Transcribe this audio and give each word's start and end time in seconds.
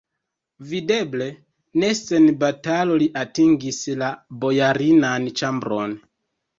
Videble, 0.69 1.27
ne 1.83 1.91
sen 2.01 2.27
batalo 2.41 2.97
li 3.05 3.11
atingis 3.27 3.85
la 4.03 4.13
bojarinan 4.45 5.33
ĉambron. 5.41 6.01